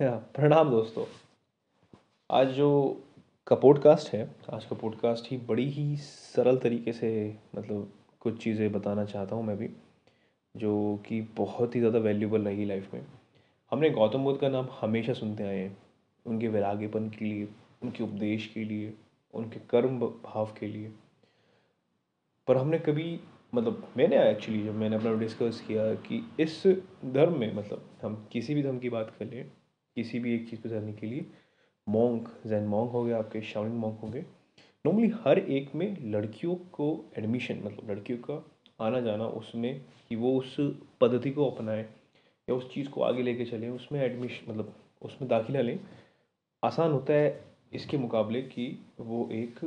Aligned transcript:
प्रणाम 0.00 0.70
दोस्तों। 0.70 1.04
आज 2.30 2.48
जो 2.48 2.68
का 3.46 3.56
पॉडकास्ट 3.56 4.08
है, 4.14 4.34
आज 4.50 4.64
का 4.64 4.76
पॉडकास्ट 4.76 5.30
ही 5.30 5.36
बड़ी 5.36 5.68
ही 5.70 5.96
सरल 5.96 6.56
तरीके 6.56 6.92
से 6.92 7.10
मतलब 7.56 7.92
कुछ 8.20 8.42
चीज़ें 8.44 8.72
बताना 8.72 9.04
चाहता 9.04 9.36
हूँ 9.36 9.44
मैं 9.44 9.56
भी, 9.56 9.68
जो 10.56 11.02
कि 11.06 11.20
बहुत 11.36 11.74
ही 11.74 11.80
ज़्यादा 11.80 11.98
वैल्यूबल 11.98 12.42
रही 12.42 12.64
लाइफ 12.64 12.94
में। 12.94 13.06
हमने 13.70 13.90
गौतम 13.90 14.24
बुद्ध 14.24 14.40
का 14.40 14.48
नाम 14.48 14.68
हमेशा 14.80 15.12
सुनते 15.12 15.44
आए 15.44 15.58
हैं, 15.58 15.76
उनके 16.26 16.48
वैराग्यपन 16.48 17.08
के 17.08 17.24
लिए, 17.24 17.48
उनके 17.82 18.04
उपदेश 18.04 18.46
के 18.46 18.64
लिए, 18.64 18.94
उनके 19.34 19.60
कर्म 19.70 19.98
भाव 20.00 20.54
के 20.60 20.66
लिए। 20.66 20.92
पर 22.46 22.56
हमने 22.56 22.78
कभी 22.78 23.20
मतलब 23.54 23.88
मैंने 23.96 24.30
एक्चुअली 24.30 24.64
जब 24.64 24.74
मैंने 24.74 24.96
अपना 24.96 25.14
डिस्कस 25.14 25.64
किया 25.66 25.94
कि 25.94 26.24
इस 26.40 26.62
धर्म 27.04 27.40
में 27.40 27.54
मतलब 27.54 27.90
हम 28.02 28.28
किसी 28.32 28.54
भी 28.54 28.62
धर्म 28.62 28.78
की 28.78 28.88
बात 28.88 29.16
कर 29.18 29.24
लें 29.24 29.50
किसी 29.96 30.18
भी 30.18 30.34
एक 30.34 30.48
चीज़ 30.50 30.60
को 30.62 30.68
जानने 30.68 30.92
के 30.92 31.06
लिए। 31.06 31.26
मोंग 31.88 32.26
जैन 32.46 32.64
मोंग 32.64 32.90
हो 32.90 33.04
गए 33.04 33.12
आपके 33.12 33.40
शाउलिंग 33.42 33.76
मोंक 33.76 34.00
होंगे। 34.00 34.20
नॉर्मली 34.86 35.08
हर 35.24 35.38
एक 35.38 35.74
में 35.74 35.96
लड़कियों 36.12 36.54
को 36.54 37.04
एडमिशन 37.18 37.62
मतलब 37.64 37.90
लड़कियों 37.90 38.18
का 38.18 38.44
आना 38.80 39.00
जाना 39.00 39.26
उसमें 39.26 39.80
कि 40.08 40.16
वो 40.16 40.38
उस 40.38 40.56
पद्धति 41.00 41.30
को 41.30 41.50
अपनाएँ 41.50 41.82
या 42.48 42.54
उस 42.54 42.72
चीज़ 42.74 42.88
को 42.88 43.02
आगे 43.02 43.22
लेके 43.22 43.44
चलें, 43.44 43.68
उसमें 43.70 44.00
एडमिशन 44.00 44.52
मतलब 44.52 44.74
उसमें 45.02 45.28
दाखिला 45.30 45.60
लें। 45.60 45.78
आसान 46.62 46.92
होता 46.92 47.12
है 47.12 47.44
इसके 47.72 47.98
मुकाबले 47.98 48.42
कि 48.42 48.86
वो 49.00 49.28
एक 49.32 49.60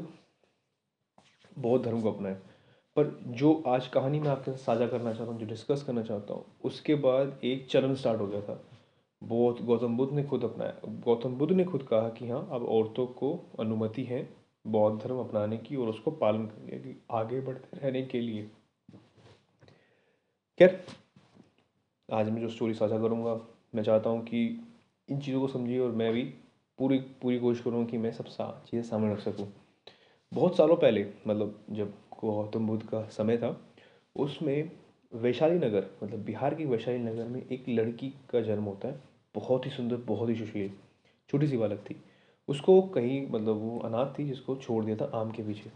बौद्ध 1.58 1.86
धर्म 1.86 2.02
को 2.02 2.12
अपनाएँ। 2.12 2.36
पर 2.96 3.20
जो 3.28 3.64
आज 3.68 3.88
कहानी 3.88 4.20
मैं 4.20 4.30
आपके 4.30 4.52
साथ 4.52 4.66
साझा 4.66 4.88
करना 4.88 5.14
चाहता 5.14 5.32
हूँ, 5.32 5.40
जो 5.40 5.46
डिस्कस 5.46 5.84
करना 5.84 6.02
चाहता 6.02 6.34
हूँ, 6.34 6.46
उसके 6.64 6.96
बाद 6.96 7.40
एक 7.44 7.68
चलन 7.68 7.96
स्टार्ट 7.96 8.22
हो 8.22 8.28
गया 8.28 8.42
था। 8.42 8.64
बहुत 9.26 9.62
गौतम 9.62 9.96
बुद्ध 9.98 10.14
ने 10.14 10.24
खुद 10.24 10.44
अपनाया। 10.44 10.74
गौतम 11.04 11.36
बुद्ध 11.36 11.52
ने 11.54 11.64
खुद 11.64 11.84
कहा 11.84 12.10
कि 12.10 12.28
हाँ 12.30 12.48
अब 12.52 12.66
औरतों 12.66 13.06
को 13.08 13.32
अनुमति 13.60 14.04
है 14.04 14.28
बौद्ध 14.66 15.02
धर्म 15.04 15.20
अपनाने 15.20 15.58
की 15.58 15.76
और 15.76 15.90
उसको 15.90 16.12
पालन 16.12 16.46
करने 16.46 16.78
की, 16.78 16.96
आगे 17.12 17.40
बढ़ते 17.42 17.78
रहने 17.78 18.02
के 18.02 18.22
लिए। 18.22 18.50
खैर, 20.60 20.80
आज 22.10 22.30
मैं 22.30 22.42
जो 22.42 22.50
स्टोरी 22.50 22.74
साझा 22.74 23.00
करूँगा, 23.00 23.40
मैं 23.76 23.84
चाहता 23.84 24.10
हूँ 24.10 24.24
कि 24.24 24.46
इन 25.10 25.20
चीज़ों 25.20 25.42
को 25.42 25.48
समझिए 25.48 25.80
और 25.80 25.92
मैं 25.92 26.12
भी 26.14 26.24
पूरी 26.80 26.98
पूरी 27.22 27.40
कोशिश 27.40 27.64
करूँगा 27.64 27.90
कि 27.92 27.98
मैं 27.98 28.12
सब 28.12 28.26
सा, 28.26 28.64
चीज़ें 28.68 28.84
सामने 28.84 29.14
रख 29.14 29.20
सकूँ। 29.20 29.48
बहुत 30.32 30.58
सालों 30.58 30.76
पहले 30.76 31.06
मतलब 31.28 31.60
जब 31.72 31.94
गौतम 32.22 32.68
बुद्ध 32.68 32.84
का 32.84 33.04
समय 33.10 33.38
था, 33.38 33.58
उसमें 34.16 34.72
वैशाली 35.12 35.58
नगर 35.58 35.90
मतलब 36.04 36.24
बिहार 36.26 36.56
के 36.56 36.66
वैशाली 36.66 36.98
नगर 36.98 37.28
में 37.28 37.42
एक 37.42 37.70
लड़की 37.70 38.10
का 38.30 38.42
जन्म 38.42 38.64
होता 38.64 38.88
है। 38.88 39.15
बहुत 39.36 39.66
ही 39.66 39.72
सुंदर, 39.72 39.96
बहुत 39.98 40.30
ही 40.30 40.36
सुशील, 40.36 40.72
छोटी 41.30 41.48
सी 41.48 41.58
बालक 41.58 41.80
थी। 41.80 41.96
उसको 42.48 42.82
कहीं 42.82 43.28
मतलब 43.30 43.58
वो 43.58 43.78
अनाथ 43.80 44.18
थी 44.20 44.26
जिसको 44.26 44.56
छोड़ 44.56 44.84
दिया 44.86 44.96
था 44.96 45.12
आम 45.16 45.32
के 45.32 45.44
पीछे। 45.44 45.72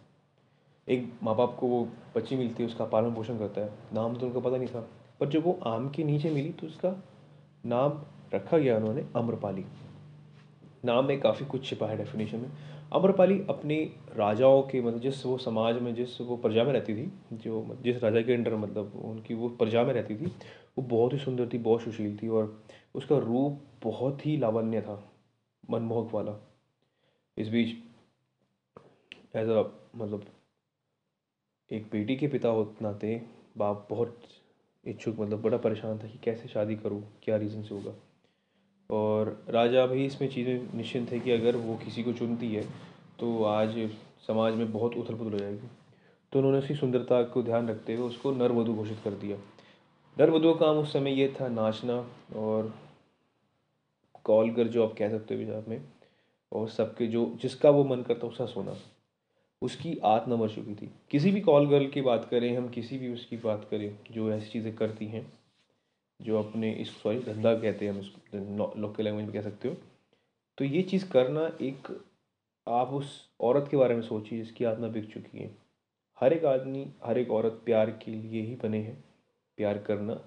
एक 0.88 1.11
माँ 1.23 1.35
बाप 1.35 1.55
को 1.59 1.67
वो 1.67 1.87
बच्ची 2.15 2.35
मिलती 2.35 2.63
है, 2.63 2.69
उसका 2.69 2.85
पालन 2.85 3.13
पोषण 3.15 3.37
करता 3.37 3.61
है। 3.61 3.73
नाम 3.93 4.15
तो 4.15 4.25
उनको 4.25 4.41
पता 4.41 4.57
नहीं 4.57 4.67
था, 4.67 4.87
पर 5.19 5.30
जब 5.30 5.43
वो 5.45 5.59
आम 5.65 5.89
के 5.89 6.03
नीचे 6.03 6.31
मिली 6.31 6.49
तो 6.52 6.67
उसका 6.67 6.95
नाम 7.65 8.02
रखा 8.33 8.57
गया 8.57 8.77
उन्होंने 8.77 9.05
अम्रपाली। 9.15 9.65
नाम 10.85 11.05
में 11.05 11.19
काफ़ी 11.19 11.45
कुछ 11.45 11.69
छिपा 11.69 11.87
है 11.87 11.97
डेफिनेशन 11.97 12.37
में। 12.37 12.52
अम्रपाली 12.91 13.39
अपने 13.49 13.75
राजाओं 14.15 14.61
के 14.63 14.81
मतलब 14.81 14.99
जिस 15.01 15.25
वो 15.25 15.37
समाज 15.37 15.81
में, 15.81 15.93
जिस 15.95 16.19
वो 16.21 16.37
प्रजा 16.37 16.63
में 16.63 16.71
रहती 16.73 16.95
थी, 16.95 17.11
जो 17.33 17.77
जिस 17.81 18.01
राजा 18.03 18.21
के 18.21 18.33
अंडर 18.33 18.55
मतलब 18.55 18.95
उनकी 19.05 19.33
वो 19.33 19.49
प्रजा 19.49 19.83
में 19.83 19.93
रहती 19.93 20.15
थी, 20.15 20.25
वो 20.25 20.81
बहुत 20.83 21.13
ही 21.13 21.17
सुंदर 21.19 21.49
थी, 21.53 21.57
बहुत 21.57 21.81
सुशील 21.81 22.17
थी 22.17 22.27
और 22.27 22.63
उसका 22.95 23.17
रूप 23.17 23.61
बहुत 23.83 24.25
ही 24.25 24.37
लावण्य 24.37 24.81
था, 24.81 25.03
मनमोहक 25.71 26.13
वाला। 26.13 26.35
इस 27.37 27.49
बीच 27.49 27.75
एज 29.35 29.49
अ 29.49 29.64
मतलब 29.95 30.25
एक 31.71 31.83
बेटी 31.91 32.15
के 32.15 32.27
पिता 32.27 32.49
हो 32.49 32.64
नाते 32.81 33.21
बाप 33.58 33.87
बहुत 33.89 34.21
इच्छुक 34.85 35.19
मतलब 35.19 35.41
बड़ा 35.41 35.58
परेशान 35.58 35.97
था 35.99 36.08
कि 36.08 36.17
कैसे 36.23 36.47
शादी 36.47 36.75
करूँ, 36.75 37.03
क्या 37.23 37.37
रीज़न 37.37 37.64
से 37.64 37.75
होगा। 37.75 37.93
और 38.89 39.30
राजा 39.50 39.86
भी 39.86 40.05
इसमें 40.05 40.30
चीज़ें 40.30 40.77
निश्चिंत 40.77 41.11
थे 41.11 41.20
कि 41.20 41.32
अगर 41.32 41.55
वो 41.55 41.76
किसी 41.76 42.04
को 42.04 42.14
चुनती 42.14 42.54
है 42.54 42.64
तो 43.20 43.44
आज 43.44 43.77
समाज 44.27 44.54
में 44.54 44.72
बहुत 44.72 44.95
उथल 44.95 45.16
पुथल 45.16 45.32
हो 45.32 45.39
जाएगी। 45.39 45.67
तो 46.33 46.39
उन्होंने 46.39 46.58
उसकी 46.58 46.76
सुंदरता 46.76 47.22
को 47.23 47.44
ध्यान 47.44 47.70
रखते 47.70 47.95
हुए 47.95 48.08
उसको 48.08 48.32
नरवधु 48.32 48.73
घोषित 48.73 48.98
कर 49.04 49.11
दिया। 49.11 49.38
नरवधु 50.17 50.54
का 50.54 50.60
काम 50.60 50.77
उस 50.77 50.94
समय 50.94 51.20
ये 51.22 51.27
था 51.42 51.48
नाचना 51.48 51.94
और 52.36 52.73
कॉल 54.26 54.52
कर 54.52 54.67
जो 54.67 54.86
आप 54.88 54.94
कह 54.98 55.10
सकते 55.10 55.33
हो 55.33 55.39
बिहार 55.39 55.64
में, 55.67 55.82
और 56.52 56.70
सबके 56.70 57.08
जो, 57.08 57.26
जिसका 57.42 57.70
वो 57.70 57.83
मन 57.83 58.02
करता 58.02 58.27
उसका 58.27 58.45
सोना। 58.45 58.76
उसकी 59.61 59.98
आत 60.06 60.26
न 60.30 60.33
मर 60.33 60.50
चुकी 60.50 60.76
थी। 60.76 60.89
किसी 61.11 61.32
भी 61.32 61.42
कॉल 61.42 61.67
गर्ल 61.67 61.88
की 61.88 62.02
बात 62.02 62.27
करें, 62.32 62.56
हम 62.58 62.70
किसी 62.70 62.98
भी 62.98 63.14
उसकी 63.14 63.38
बात 63.38 63.67
करें, 63.71 63.92
जो 64.11 64.32
ऐसी 64.32 64.50
चीज़ें 64.50 64.76
करती 64.76 65.06
हैं 65.06 65.26
जो 66.21 66.39
अपने 66.39 66.71
इस 66.73 67.02
सॉरी 67.02 67.19
धंधा 67.19 67.53
कहते 67.53 67.85
हैं 67.85 67.93
हम 67.93 67.99
इसको 67.99 68.73
लोकल 68.80 69.03
लैंग्वेज 69.03 69.25
में 69.25 69.33
कह 69.33 69.41
सकते 69.41 69.67
हो। 69.67 69.75
तो 70.57 70.65
ये 70.65 70.81
चीज़ 70.81 71.09
करना 71.09 71.45
एक, 71.61 71.87
आप 72.67 72.89
उस 72.89 73.30
औरत 73.41 73.67
के 73.71 73.77
बारे 73.77 73.95
में 73.95 74.02
सोचिए 74.02 74.39
जिसकी 74.39 74.65
आत्मा 74.65 74.87
बिक 74.87 75.13
चुकी 75.13 75.39
है। 75.39 75.55
हर 76.19 76.33
एक 76.33 76.45
आदमी, 76.45 76.87
हर 77.05 77.17
एक 77.17 77.31
औरत 77.31 77.61
प्यार 77.65 77.89
के 78.03 78.11
लिए 78.11 78.41
ही 78.41 78.55
बने 78.55 78.81
हैं। 78.81 79.03
प्यार 79.58 79.77
करना 79.77 80.19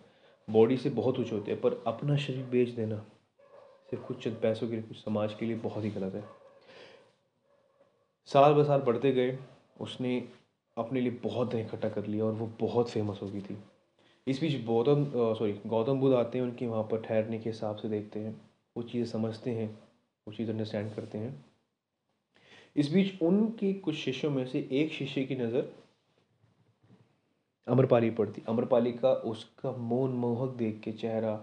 बॉडी 0.49 0.77
से 0.77 0.91
बहुत 0.91 1.17
कुछ 1.17 1.33
होते 1.33 1.51
हैं, 1.51 1.61
पर 1.61 1.83
अपना 1.87 2.17
शरीर 2.17 2.45
बेच 2.45 2.69
देना 2.69 2.99
सिर्फ़ 3.91 4.05
कुछ 4.05 4.25
चंद 4.25 4.37
पैसों 4.43 4.69
के 4.69 4.75
लिए, 4.75 4.83
कुछ 4.83 4.97
समाज 4.97 5.35
के 5.35 5.47
लिए 5.47 5.57
बहुत 5.57 5.85
ही 5.85 5.91
गलत 5.91 6.15
है। 6.15 6.25
साल 8.29 8.55
ब 8.55 8.65
साल 8.65 8.81
बढ़ते 8.81 9.13
गए, 9.13 9.39
उसने 9.81 10.29
अपने 10.77 11.01
लिए 11.01 11.11
बहुत 11.23 11.55
इकट्ठा 11.55 11.89
कर 11.89 12.07
लिया 12.07 12.25
और 12.25 12.33
वो 12.33 12.47
बहुत 12.61 12.91
फ़ेमस 12.91 13.21
हो 13.23 13.29
गई 13.29 13.41
थी। 13.41 13.59
इस 14.27 14.41
बीच 14.41 14.65
गौतम 14.65 15.05
सॉरी 15.39 15.53
गौतम 15.67 16.01
बुद्ध 16.01 16.15
आते 16.17 16.39
हैं, 16.39 16.45
उनके 16.45 16.67
वहाँ 16.67 16.83
पर 16.83 17.01
ठहरने 17.03 17.39
के 17.39 17.51
हिसाब 17.51 17.77
से 17.77 17.89
देखते 17.89 18.21
हैं। 18.21 18.41
वो 18.77 18.83
चीज़ें 18.83 19.07
समझते 19.07 19.51
हैं, 19.51 19.69
वो 20.27 20.33
चीज़ 20.35 20.51
अंडरस्टैंड 20.51 20.95
करते 20.95 21.19
हैं। 21.19 21.45
इस 22.77 22.93
बीच 22.93 23.23
उनके 23.23 23.73
कुछ 23.75 23.95
शिष्यों 23.95 24.31
में 24.31 24.45
से 24.47 24.69
एक 24.73 24.93
शिष्य 24.93 25.25
की 25.25 25.37
नज़र 25.37 25.73
अमरपाली 27.67 28.11
पड़ती 28.11 28.43
अमरपाली 28.49 28.93
का 28.93 29.13
उसका 29.13 29.73
मौन 29.73 30.11
मोहक 30.17 30.55
देख 30.57 30.81
के 30.81 30.93
चेहरा, 30.93 31.39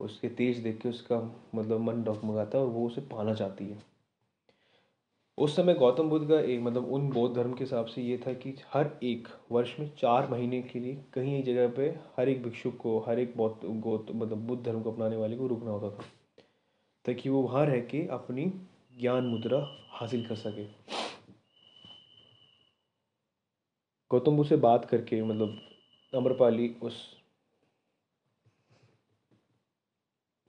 उसके 0.00 0.28
तेज 0.30 0.58
देख 0.58 0.80
के 0.80 0.88
उसका 0.88 1.20
मतलब 1.54 1.80
मन 1.80 2.02
डगमगाता 2.04 2.58
है 2.58 2.64
और 2.64 2.70
वो 2.70 2.86
उसे 2.86 3.00
पाना 3.12 3.34
चाहती 3.34 3.64
है। 3.64 3.78
उस 5.38 5.56
समय 5.56 5.74
गौतम 5.74 6.10
बुद्ध 6.10 6.28
का 6.28 6.40
एक 6.40 6.60
मतलब 6.60 6.92
उन 6.92 7.08
बौद्ध 7.10 7.36
धर्म 7.36 7.54
के 7.54 7.64
हिसाब 7.64 7.86
से 7.86 8.02
ये 8.02 8.18
था 8.26 8.32
कि 8.32 8.54
हर 8.72 8.98
एक 9.02 9.28
वर्ष 9.52 9.80
में 9.80 9.96
चार 9.96 10.30
महीने 10.30 10.62
के 10.62 10.80
लिए 10.80 11.04
कहीं 11.12 11.38
एक 11.38 11.44
जगह 11.44 11.68
पे 11.68 11.82
हर 12.16 12.28
एक 12.28 12.42
भिक्षु 12.42 12.70
को, 12.70 13.00
हर 13.00 13.18
एक 13.18 13.36
बौद्ध, 13.36 13.68
गौत 13.80 14.06
मतलब 14.10 14.38
बुद्ध 14.38 14.64
धर्म 14.64 14.82
को 14.82 14.92
अपनाने 14.92 15.16
वाले 15.16 15.36
को 15.36 15.46
रुकना 15.46 15.70
होता 15.70 15.98
था। 15.98 16.04
ताकि 17.04 17.28
वो 17.28 17.42
वहाँ 17.42 17.66
रह 17.66 17.80
के 17.80 18.06
अपनी 18.06 18.46
ज्ञान 19.00 19.24
मुद्रा 19.24 19.76
हासिल 19.88 20.26
कर 20.26 20.34
सके। 20.34 20.64
गौतम 24.10 24.36
बुद्ध 24.36 24.48
से 24.48 24.56
बात 24.56 24.84
करके 24.84 25.22
मतलब 25.22 25.60
अमरपाली 26.14 26.76
उस 26.82 27.16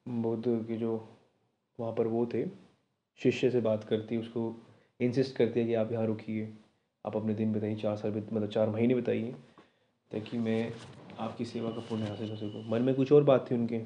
बुद्ध 0.08 0.66
के 0.68 0.78
जो 0.78 1.10
वहाँ 1.80 1.94
पर 1.94 2.08
वो 2.08 2.26
थे, 2.26 2.48
शिष्य 3.24 3.52
से 3.52 3.62
बात 3.62 3.84
करती, 3.84 4.18
उसको 4.18 4.64
इंसिस्ट 5.00 5.36
करती 5.36 5.60
है 5.60 5.66
कि 5.66 5.74
आप 5.74 5.92
यहाँ 5.92 6.06
रुकिए। 6.06 6.54
आप 7.06 7.16
अपने 7.16 7.34
दिन 7.34 7.54
बताइए, 7.54 7.76
चार 7.76 7.98
साल 7.98 8.12
मतलब 8.12 8.50
चार 8.50 8.70
महीने 8.70 8.96
बताइए, 8.96 9.32
ताकि 10.12 10.38
मैं 10.38 10.74
आपकी 11.20 11.46
सेवा 11.46 11.72
का 11.72 11.80
पुण्य 11.80 12.08
हासिल 12.08 12.30
कर 12.30 12.36
सकूँ। 12.36 12.66
मन 12.68 12.82
में 12.82 12.96
कुछ 12.96 13.12
और 13.12 13.24
बात 13.24 13.52
थी 13.52 13.56
उनके। 13.56 13.78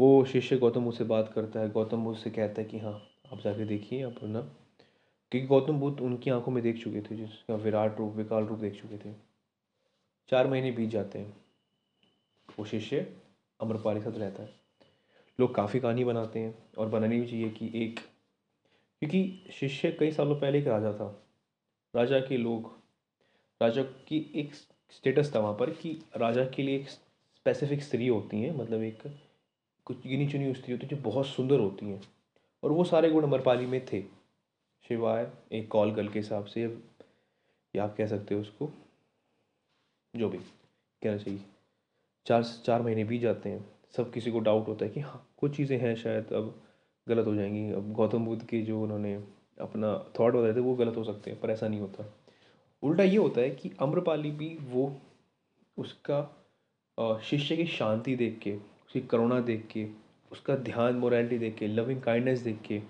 वो 0.00 0.24
शिष्य 0.24 0.56
गौतम 0.56 0.84
बुद्ध 0.84 0.98
से 0.98 1.04
बात 1.04 1.32
करता 1.32 1.60
है। 1.60 1.70
गौतम 1.70 2.04
बुद्ध 2.04 2.18
से 2.18 2.30
कहता 2.30 2.62
है 2.62 2.68
कि 2.68 2.78
हाँ 2.78 3.02
आप 3.32 3.40
जाके 3.40 3.64
देखिए 3.64 4.02
आप 4.02 4.14
ना। 4.22 4.40
क्योंकि 5.30 5.48
गौतम 5.48 5.80
बुद्ध 5.80 6.00
उनकी 6.00 6.30
आँखों 6.30 6.52
में 6.52 6.62
देख 6.62 6.84
चुके 6.84 7.00
थे, 7.00 7.16
जिसका 7.16 7.54
विराट 7.54 7.98
रूप, 7.98 8.14
विकाल 8.14 8.44
रूप 8.44 8.58
देख 8.58 8.82
चुके 8.82 8.98
थे। 8.98 9.14
चार 10.28 10.46
महीने 10.46 10.70
बीत 10.70 10.90
जाते 10.90 11.18
हैं। 11.18 11.36
वो 12.58 12.64
शिष्य 12.64 13.16
अमरपाली 13.60 14.00
साथ 14.00 14.18
रहता 14.18 14.42
है। 14.42 14.50
लोग 15.40 15.54
काफ़ी 15.54 15.80
कहानी 15.80 16.04
बनाते 16.04 16.38
हैं 16.38 16.58
और 16.78 16.88
बनानी 16.88 17.20
भी 17.20 17.26
चाहिए 17.26 17.50
कि 17.50 17.72
एक 17.74 18.00
क्योंकि 19.04 19.52
शिष्य 19.52 19.90
कई 19.92 20.10
सालों 20.12 20.40
पहले 20.40 20.58
एक 20.58 20.66
राजा 20.66 20.92
था। 20.92 21.26
राजा 21.96 22.20
के 22.20 22.36
लोग, 22.36 22.80
राजा 23.62 23.82
की 23.82 24.32
एक 24.34 24.54
स्टेटस 24.90 25.34
था 25.34 25.38
वहाँ 25.38 25.54
पर 25.54 25.70
कि 25.70 26.02
राजा 26.16 26.44
के 26.44 26.62
लिए 26.62 26.76
एक 26.76 26.88
स्पेसिफिक 26.88 27.82
स्त्री 27.82 28.08
होती 28.08 28.40
हैं 28.42 28.56
मतलब 28.56 28.82
एक 28.82 29.02
कुछ 29.84 30.06
गिनी 30.06 30.28
चुनी 30.28 30.54
स्त्री 30.54 30.72
होती 30.72 30.86
है 30.86 30.96
जो 30.96 31.02
बहुत 31.02 31.26
सुंदर 31.26 31.60
होती 31.60 31.86
हैं। 31.86 32.02
और 32.62 32.72
वो 32.72 32.84
सारे 32.84 33.10
गुण 33.10 33.22
अमरपाली 33.22 33.66
में 33.66 33.86
थे। 33.86 34.02
शिवाय, 34.88 35.30
एक 35.52 35.68
कॉल 35.68 35.90
गर्ल 35.90 36.08
के 36.08 36.18
हिसाब 36.18 36.44
से, 36.44 36.78
या 37.76 37.84
आप 37.84 37.96
कह 37.96 38.06
सकते 38.06 38.34
हो 38.34 38.40
उसको, 38.40 38.70
जो 40.16 40.28
भी, 40.28 40.38
कहना 41.02 41.16
चाहिए। 41.16 41.40
चार 42.26 42.44
चार 42.44 42.82
महीने 42.82 43.04
बीत 43.04 43.22
जाते 43.22 43.48
हैं, 43.48 43.70
सब 43.96 44.12
किसी 44.12 44.30
को 44.30 44.40
डाउट 44.40 44.68
होता 44.68 44.84
है 44.84 44.90
कि 44.90 45.00
हाँ 45.00 45.34
कुछ 45.38 45.56
चीज़ें 45.56 45.78
हैं 45.78 45.94
शायद 45.96 46.32
अब। 46.32 46.60
गलत 47.08 47.26
हो 47.26 47.34
जाएँगी। 47.34 47.72
अब 47.72 47.92
गौतम 47.92 48.24
बुद्ध 48.24 48.46
के 48.46 48.62
जो 48.62 48.82
उन्होंने 48.82 49.14
अपना 49.60 50.10
थॉट 50.20 50.34
बताए 50.34 50.54
थे, 50.54 50.60
वो 50.60 50.74
गलत 50.74 50.96
हो 50.96 51.04
सकते 51.04 51.30
हैं, 51.30 51.40
पर 51.40 51.50
ऐसा 51.50 51.68
नहीं 51.68 51.80
होता। 51.80 52.14
उल्टा 52.82 53.02
ये 53.02 53.16
होता 53.16 53.40
है 53.40 53.50
कि 53.50 53.70
अम्रपाली 53.80 54.30
भी 54.30 54.58
वो 54.60 54.96
उसका 55.78 57.20
शिष्य 57.24 57.56
की 57.56 57.66
शांति 57.66 58.16
देख 58.16 58.38
के, 58.38 58.56
उसकी 58.56 59.00
करुणा 59.00 59.40
देख 59.40 59.66
के, 59.66 59.88
उसका 60.32 60.56
ध्यान 60.56 60.94
मोरालिटी 60.94 61.38
देख 61.38 61.54
के 61.54 61.66
लविंग 61.66 62.02
काइंडनेस 62.02 62.40
देख 62.40 62.60
के, 62.62 62.82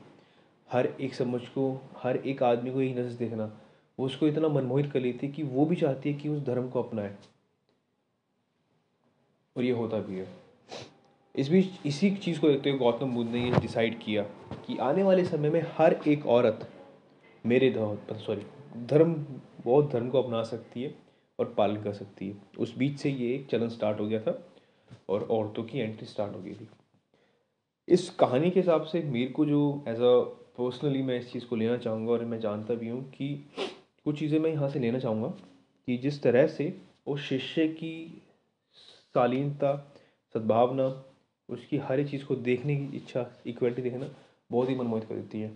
हर 0.72 0.86
एक 0.86 1.14
समझ 1.14 1.48
को, 1.48 1.80
हर 1.96 2.16
एक 2.16 2.42
आदमी 2.42 2.72
को 2.72 2.80
एक 2.80 2.96
नज़र 2.96 3.12
देखना, 3.12 3.60
वो 3.98 4.06
उसको 4.06 4.28
इतना 4.28 4.48
मनमोहित 4.48 4.92
कर 4.92 5.00
लेती 5.00 5.26
है 5.26 5.32
कि 5.32 5.42
वो 5.42 5.66
भी 5.66 5.76
चाहती 5.76 6.12
है 6.12 6.18
कि 6.18 6.28
उस 6.28 6.42
धर्म 6.42 6.68
को 6.68 6.82
अपनाए। 6.82 7.16
और 9.56 9.62
ये 9.62 9.70
होता 9.70 9.98
भी 9.98 10.18
है। 10.18 10.43
इस 11.34 11.48
बीच 11.48 11.86
इसी 11.86 12.10
चीज़ 12.14 12.40
को 12.40 12.48
देखते 12.48 12.70
हुए 12.70 12.78
गौतम 12.78 13.14
बुद्ध 13.14 13.30
ने 13.30 13.44
ये 13.44 13.60
डिसाइड 13.60 13.98
किया 14.00 14.22
कि 14.66 14.76
आने 14.80 15.02
वाले 15.02 15.24
समय 15.24 15.50
में 15.50 15.62
हर 15.78 15.96
एक 16.08 16.26
औरत 16.26 16.68
मेरे 17.44 17.72
सॉरी 17.76 18.42
धर्म, 18.86 19.12
बौद्ध 19.64 19.90
धर्म 19.92 20.08
को 20.10 20.22
अपना 20.22 20.42
सकती 20.42 20.82
है 20.82 20.94
और 21.38 21.54
पालन 21.56 21.82
कर 21.82 21.92
सकती 21.92 22.28
है। 22.28 22.36
उस 22.58 22.76
बीच 22.78 22.98
से 23.00 23.10
ये 23.10 23.34
एक 23.34 23.46
चलन 23.50 23.68
स्टार्ट 23.68 24.00
हो 24.00 24.06
गया 24.06 24.20
था 24.20 24.38
और 25.08 25.22
औरतों 25.22 25.62
की 25.64 25.78
एंट्री 25.78 26.06
स्टार्ट 26.06 26.34
हो 26.34 26.40
गई 26.40 26.54
थी। 26.54 26.68
इस 27.88 28.08
कहानी 28.10 28.50
के 28.50 28.60
हिसाब 28.60 28.84
से 28.84 29.02
मेरे 29.02 29.30
को 29.30 29.46
जो 29.46 29.62
एज 29.88 30.00
अ 30.00 30.14
पर्सनली 30.58 31.02
मैं 31.02 31.18
इस 31.18 31.32
चीज़ 31.32 31.46
को 31.46 31.56
लेना 31.56 31.76
चाहूँगा 31.76 32.12
और 32.12 32.24
मैं 32.24 32.38
जानता 32.40 32.74
भी 32.74 32.88
हूँ 32.88 33.02
कि 33.10 33.34
कुछ 34.04 34.18
चीज़ें 34.18 34.38
मैं 34.38 34.50
यहाँ 34.50 34.68
से 34.68 34.78
लेना 34.78 34.98
चाहूँगा 34.98 35.28
कि 35.88 35.96
जिस 35.98 36.22
तरह 36.22 36.46
से 36.46 36.68
वो 37.08 37.16
शिष्य 37.16 37.66
की 37.68 38.22
शालीनता, 39.14 39.74
सद्भावना 40.34 40.88
उसकी 41.48 41.78
हर 41.78 42.00
एक 42.00 42.08
चीज़ 42.10 42.24
को 42.24 42.36
देखने 42.36 42.76
की 42.76 42.96
इच्छा 42.96 43.26
इक्वलिटी 43.46 43.82
देखना 43.82 44.08
बहुत 44.50 44.68
ही 44.68 44.74
मनमोहित 44.74 45.08
कर 45.08 45.14
देती 45.14 45.40
है। 45.40 45.48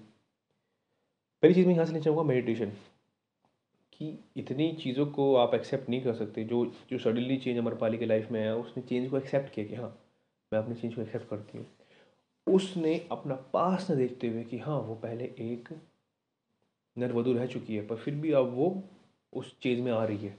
पहली 1.42 1.54
चीज़ 1.54 1.66
मैं 1.66 1.74
यहाँ 1.74 1.86
से 1.86 1.92
लेना 1.92 2.04
चाहूँगा 2.04 2.22
मेडिटेशन 2.24 2.72
कि 3.92 4.18
इतनी 4.36 4.72
चीज़ों 4.82 5.06
को 5.06 5.34
आप 5.36 5.54
एक्सेप्ट 5.54 5.88
नहीं 5.88 6.02
कर 6.02 6.14
सकते। 6.14 6.44
जो 6.44 6.64
जो 6.90 6.98
सडनली 6.98 7.36
चेंज 7.36 7.58
अमरपाली 7.58 7.98
के 7.98 8.06
लाइफ 8.06 8.30
में 8.30 8.40
आया, 8.40 8.54
उसने 8.54 8.82
चेंज 8.82 9.10
को 9.10 9.16
एक्सेप्ट 9.18 9.52
किया 9.54 9.66
कि 9.66 9.74
हाँ 9.74 9.88
मैं 10.52 10.60
अपने 10.60 10.74
चेंज 10.74 10.94
को 10.94 11.02
एक्सेप्ट 11.02 11.28
करती 11.30 11.58
हूँ। 11.58 11.66
उसने 12.46 12.94
अपना 13.12 13.34
पास 13.52 13.90
न 13.90 13.96
देखते 13.96 14.28
हुए 14.28 14.44
कि 14.44 14.58
हाँ 14.58 14.78
वो 14.78 14.94
पहले 14.94 15.24
एक 15.24 15.68
नरवधु 16.96 17.32
रह 17.32 17.46
चुकी 17.46 17.76
है, 17.76 17.86
पर 17.86 17.96
फिर 17.96 18.14
भी 18.14 18.32
अब 18.32 18.54
वो 18.54 18.82
उस 19.32 19.54
चेंज 19.62 19.80
में 19.80 19.92
आ 19.92 20.04
रही 20.04 20.26
है। 20.26 20.36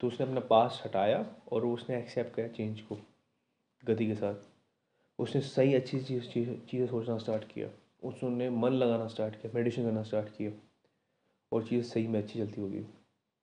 तो 0.00 0.06
उसने 0.06 0.26
अपना 0.26 0.40
पास 0.40 0.82
हटाया 0.86 1.24
और 1.52 1.66
उसने 1.66 1.98
एक्सेप्ट 1.98 2.34
किया 2.34 2.48
चेंज 2.48 2.80
को, 2.80 2.98
गति 3.82 4.06
के 4.06 4.14
साथ। 4.14 4.51
उसने 5.18 5.40
सही 5.40 5.74
अच्छी 5.74 6.00
चीज़, 6.00 6.22
चीज़ें 6.66 6.86
सोचना 6.86 7.16
स्टार्ट 7.18 7.44
किया। 7.44 7.68
उसने 8.02 8.48
मन 8.50 8.72
लगाना 8.72 9.06
स्टार्ट 9.06 9.34
किया 9.34 9.52
मेडिटेशन 9.54 9.84
करना 9.84 10.02
स्टार्ट 10.02 10.28
किया 10.28 10.50
और 11.52 11.66
चीज़ 11.66 11.84
सही 11.84 12.06
में 12.06 12.22
अच्छी 12.22 12.38
चलती 12.38 12.60
होगी। 12.60 12.80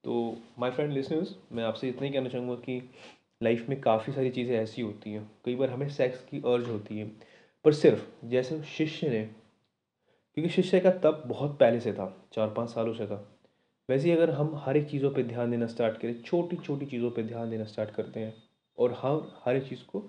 तो 0.03 0.37
माय 0.59 0.71
फ्रेंड 0.71 0.91
लिसनर्स 0.93 1.35
मैं 1.51 1.63
आपसे 1.63 1.89
इतना 1.89 2.05
ही 2.05 2.11
कहना 2.13 2.29
चाहूँगा 2.29 2.55
कि 2.55 2.81
लाइफ 3.41 3.65
में 3.69 3.79
काफ़ी 3.81 4.13
सारी 4.13 4.29
चीज़ें 4.29 4.55
ऐसी 4.57 4.81
होती 4.81 5.13
हैं। 5.13 5.29
कई 5.45 5.55
बार 5.55 5.69
हमें 5.69 5.87
सेक्स 5.89 6.23
की 6.23 6.41
अर्ज़ 6.45 6.69
होती 6.69 6.97
है। 6.99 7.05
पर 7.65 7.73
सिर्फ़ 7.73 8.05
जैसे 8.25 8.61
शिष्य 8.67 9.09
ने, 9.09 9.23
क्योंकि 10.37 10.49
शिष्य 10.49 10.79
का 10.79 10.91
तब 11.03 11.23
बहुत 11.27 11.57
पहले 11.59 11.79
से 11.79 11.93
था 11.93 12.13
चार 12.33 12.53
पाँच 12.53 12.69
सालों 12.69 12.93
से 12.93 13.05
था। 13.07 13.25
वैसे 13.89 14.07
ही 14.09 14.15
अगर 14.15 14.29
हम 14.29 14.55
हर 14.55 14.77
एक 14.77 14.89
चीज़ों 14.89 15.11
पर 15.11 15.23
ध्यान 15.23 15.51
देना 15.51 15.67
स्टार्ट 15.67 15.97
करें 15.97 16.21
छोटी 16.21 16.57
छोटी 16.57 16.85
चीज़ों 16.85 17.11
पर 17.11 17.23
ध्यान 17.23 17.49
देना 17.49 17.65
स्टार्ट 17.65 17.91
करते 17.91 18.19
हैं 18.19 18.33
और 18.77 18.93
हर 18.93 19.21
हर 19.45 19.55
एक 19.55 19.67
चीज़ 19.69 19.83
को 19.83 19.99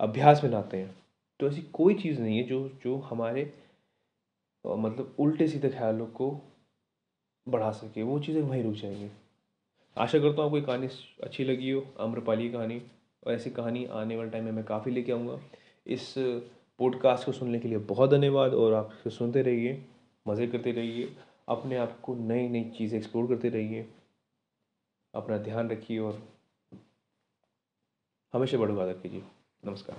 अभ्यास 0.00 0.42
में 0.44 0.50
लाते 0.50 0.76
हैं। 0.76 0.94
तो 1.40 1.48
ऐसी 1.48 1.62
कोई 1.72 1.94
चीज़ 1.94 2.20
नहीं 2.20 2.36
है 2.36 2.42
जो 2.44 2.68
जो 2.84 2.96
हमारे 3.00 3.52
मतलब 4.64 5.14
उल्टे 5.18 5.48
सीधे 5.48 5.68
ख्यालों 5.68 6.06
को 6.06 6.30
बढ़ा 7.46 7.70
सके। 7.72 8.02
वो 8.02 8.18
चीज़ें 8.18 8.40
वहीं 8.42 8.62
रुक 8.62 8.74
जाएँगी। 8.74 9.10
आशा 9.96 10.18
करता 10.18 10.42
हूँ 10.42 10.44
आपको 10.44 10.58
ये 10.58 10.64
कहानी 10.64 10.88
अच्छी 11.24 11.44
लगी 11.44 11.70
हो 11.70 11.84
आम्रपाली 12.00 12.42
की 12.42 12.52
कहानी। 12.52 12.80
और 13.22 13.32
ऐसी 13.32 13.50
कहानी 13.50 13.84
आने 13.84 14.16
वाले 14.16 14.30
टाइम 14.30 14.44
में 14.44 14.52
मैं 14.52 14.64
काफ़ी 14.64 14.92
लेके 14.92 15.12
आऊँगा। 15.12 15.38
इस 15.86 16.14
पॉडकास्ट 16.78 17.26
को 17.26 17.32
सुनने 17.32 17.58
के 17.58 17.68
लिए 17.68 17.78
बहुत 17.78 18.10
धन्यवाद 18.10 18.54
और 18.54 18.74
आप 18.74 18.92
सुनते 19.08 19.42
रहिए, 19.42 19.82
मज़े 20.28 20.46
करते 20.46 20.72
रहिए, 20.72 21.12
अपने 21.48 21.76
आप 21.76 21.98
को 22.00 22.14
नई 22.14 22.48
नई 22.48 22.64
चीज़ें 22.70 22.98
एक्सप्लोर 22.98 23.26
करते 23.26 23.48
रहिए, 23.48 23.86
अपना 25.14 25.38
ध्यान 25.38 25.70
रखिए 25.70 25.98
और 25.98 26.22
हमेशा 28.34 28.58
बड़ो 28.58 28.92
कीजिए। 28.94 29.22
नमस्कार 29.64 29.96